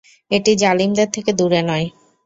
[0.31, 1.87] এটি জালিমদের থেকে দূরে নয়।